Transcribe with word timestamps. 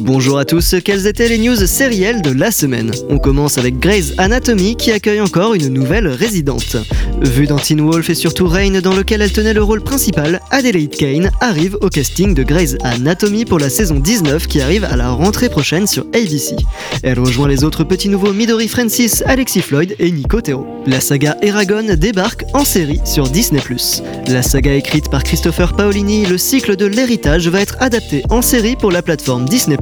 Bonjour 0.00 0.38
à 0.38 0.44
tous, 0.44 0.76
quelles 0.84 1.08
étaient 1.08 1.28
les 1.28 1.38
news 1.38 1.56
sérielles 1.56 2.22
de 2.22 2.30
la 2.30 2.52
semaine? 2.52 2.92
On 3.08 3.18
commence 3.18 3.58
avec 3.58 3.80
Grey's 3.80 4.12
Anatomy 4.16 4.76
qui 4.76 4.92
accueille 4.92 5.20
encore 5.20 5.54
une 5.54 5.68
nouvelle 5.68 6.06
résidente. 6.06 6.76
Vue 7.20 7.46
dans 7.46 7.58
Teen 7.58 7.80
Wolf 7.80 8.08
et 8.08 8.14
surtout 8.14 8.46
Rain 8.46 8.80
dans 8.80 8.94
lequel 8.94 9.22
elle 9.22 9.32
tenait 9.32 9.54
le 9.54 9.62
rôle 9.62 9.82
principal, 9.82 10.40
Adelaide 10.50 10.94
Kane 10.94 11.30
arrive 11.40 11.76
au 11.80 11.88
casting 11.88 12.32
de 12.32 12.44
Grey's 12.44 12.76
Anatomy 12.84 13.44
pour 13.44 13.58
la 13.58 13.70
saison 13.70 13.96
19 13.96 14.46
qui 14.46 14.60
arrive 14.60 14.84
à 14.84 14.94
la 14.94 15.10
rentrée 15.10 15.48
prochaine 15.48 15.88
sur 15.88 16.06
ABC. 16.14 16.54
Elle 17.02 17.18
rejoint 17.18 17.48
les 17.48 17.64
autres 17.64 17.82
petits 17.82 18.08
nouveaux 18.08 18.32
Midori 18.32 18.68
Francis, 18.68 19.24
Alexis 19.26 19.62
Floyd 19.62 19.96
et 19.98 20.12
Nico 20.12 20.40
Tero. 20.40 20.64
La 20.86 21.00
saga 21.00 21.36
Eragon 21.42 21.96
débarque 21.96 22.44
en 22.54 22.64
série 22.64 23.00
sur 23.04 23.28
Disney+. 23.28 23.60
La 24.28 24.42
saga 24.42 24.74
écrite 24.74 25.10
par 25.10 25.24
Christopher 25.24 25.74
Paolini, 25.74 26.24
le 26.24 26.38
cycle 26.38 26.76
de 26.76 26.86
l'héritage 26.86 27.48
va 27.48 27.60
être 27.60 27.76
adapté 27.80 28.22
en 28.30 28.42
série 28.42 28.76
pour 28.76 28.92
la 28.92 29.02
plateforme 29.02 29.44
Disney+. 29.44 29.76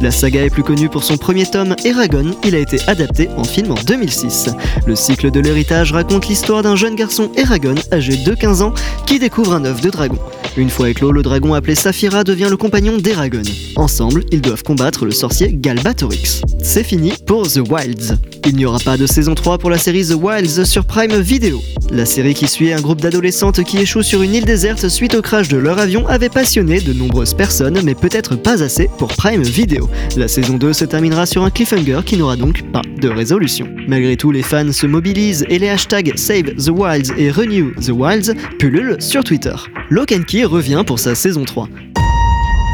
La 0.00 0.10
saga 0.10 0.44
est 0.44 0.50
plus 0.50 0.62
connue 0.62 0.88
pour 0.88 1.04
son 1.04 1.16
premier 1.16 1.46
tome, 1.46 1.74
Eragon, 1.84 2.34
il 2.44 2.54
a 2.54 2.58
été 2.58 2.78
adapté 2.86 3.28
en 3.36 3.44
film 3.44 3.72
en 3.72 3.82
2006. 3.86 4.50
Le 4.86 4.96
cycle 4.96 5.30
de 5.30 5.40
l'héritage 5.40 5.92
raconte 5.92 6.28
l'histoire 6.28 6.62
d'un 6.62 6.76
jeune 6.76 6.94
garçon 6.94 7.30
Eragon, 7.36 7.74
âgé 7.92 8.16
de 8.16 8.34
15 8.34 8.62
ans, 8.62 8.74
qui 9.06 9.18
découvre 9.18 9.54
un 9.54 9.64
œuf 9.64 9.80
de 9.80 9.90
dragon. 9.90 10.18
Une 10.56 10.70
fois 10.70 10.90
éclos, 10.90 11.12
le 11.12 11.22
dragon 11.22 11.54
appelé 11.54 11.74
Saphira 11.74 12.24
devient 12.24 12.48
le 12.50 12.56
compagnon 12.56 12.96
d'Eragon. 12.96 13.42
Ensemble, 13.76 14.24
ils 14.32 14.40
doivent 14.40 14.62
combattre 14.62 15.04
le 15.04 15.12
sorcier 15.12 15.52
Galbatorix. 15.52 16.42
C'est 16.62 16.84
fini 16.84 17.12
pour 17.26 17.48
The 17.48 17.60
Wilds. 17.68 18.16
Il 18.46 18.56
n'y 18.56 18.64
aura 18.64 18.78
pas 18.78 18.96
de 18.96 19.06
saison 19.06 19.34
3 19.34 19.58
pour 19.58 19.70
la 19.70 19.78
série 19.78 20.04
The 20.04 20.14
Wilds 20.20 20.64
sur 20.64 20.84
Prime 20.84 21.14
Video. 21.20 21.62
La 21.90 22.06
série 22.06 22.34
qui 22.34 22.46
suit 22.48 22.72
un 22.72 22.80
groupe 22.80 23.00
d'adolescentes 23.00 23.62
qui 23.64 23.78
échouent 23.78 24.02
sur 24.02 24.22
une 24.22 24.34
île 24.34 24.44
déserte 24.44 24.88
suite 24.88 25.14
au 25.14 25.22
crash 25.22 25.48
de 25.48 25.56
leur 25.56 25.78
avion 25.78 26.06
avait 26.08 26.28
passionné 26.28 26.80
de 26.80 26.92
nombreuses 26.92 27.34
personnes, 27.34 27.80
mais 27.84 27.94
peut-être 27.94 28.36
pas 28.36 28.62
assez 28.62 28.88
pour 28.98 29.08
Prime 29.08 29.42
Video. 29.42 29.88
La 30.16 30.26
saison 30.26 30.54
2 30.54 30.72
se 30.72 30.84
terminera 30.84 31.26
sur 31.26 31.44
un 31.44 31.50
cliffhanger 31.50 32.00
qui 32.04 32.16
n'aura 32.16 32.36
donc 32.36 32.62
pas 32.72 32.82
de 33.00 33.08
résolution. 33.08 33.68
Malgré 33.86 34.16
tout, 34.16 34.32
les 34.32 34.42
fans 34.42 34.72
se 34.72 34.86
mobilisent 34.86 35.44
et 35.48 35.58
les 35.58 35.68
hashtags 35.68 36.16
Save 36.16 36.54
the 36.56 36.70
Wilds 36.70 37.12
et 37.18 37.30
Renew 37.30 37.72
the 37.80 37.90
Wilds 37.90 38.34
pullulent 38.58 39.00
sur 39.00 39.22
Twitter. 39.22 39.54
Lock 39.90 40.14
Key 40.26 40.44
revient 40.44 40.82
pour 40.86 40.98
sa 40.98 41.14
saison 41.14 41.44
3. 41.44 41.68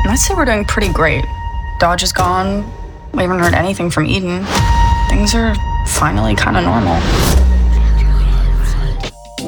I'd 0.09 0.17
say 0.17 0.35
we're 0.35 0.45
doing 0.45 0.65
pretty 0.65 0.93
great. 0.93 1.25
Dodge 1.81 2.03
is 2.03 2.13
gone. 2.13 2.65
We 3.13 3.23
haven't 3.23 3.41
heard 3.41 3.55
anything 3.55 3.91
from 3.91 4.07
Eden. 4.07 4.45
Things 5.09 5.35
are 5.35 5.55
finally 5.87 6.35
kind 6.35 6.57
of 6.57 6.65
normal. 6.65 7.01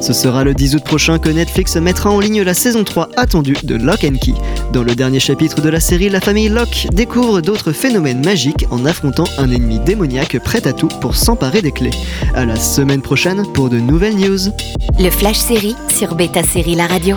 Ce 0.01 0.13
sera 0.13 0.45
le 0.45 0.55
10 0.55 0.77
août 0.77 0.85
prochain 0.85 1.19
que 1.19 1.29
Netflix 1.29 1.77
mettra 1.77 2.11
en 2.11 2.21
ligne 2.21 2.43
la 2.43 2.55
saison 2.55 2.85
3 2.85 3.09
attendue 3.17 3.57
de 3.65 3.75
Lock 3.75 4.05
and 4.05 4.17
Key. 4.21 4.35
Dans 4.73 4.83
le 4.85 4.95
dernier 4.95 5.19
chapitre 5.19 5.61
de 5.61 5.69
la 5.69 5.81
série, 5.81 6.09
la 6.09 6.21
famille 6.21 6.49
Locke 6.49 6.87
découvre 6.93 7.41
d'autres 7.41 7.73
phénomènes 7.73 8.25
magiques 8.25 8.67
en 8.71 8.85
affrontant 8.87 9.25
un 9.39 9.51
ennemi 9.51 9.81
démoniaque 9.81 10.39
prêt 10.39 10.67
à 10.67 10.73
tout 10.73 10.89
pour 11.01 11.17
s'emparer 11.17 11.63
des 11.63 11.73
clés. 11.73 11.91
À 12.35 12.45
la 12.45 12.57
semaine 12.57 13.03
prochaine 13.03 13.45
pour 13.55 13.69
de 13.69 13.79
nouvelles 13.79 14.17
news. 14.17 14.39
Le 14.99 15.11
Flash 15.11 15.39
Série 15.39 15.75
sur 15.93 16.15
Beta 16.15 16.43
Série 16.45 16.77
La 16.77 16.87
Radio. 16.87 17.17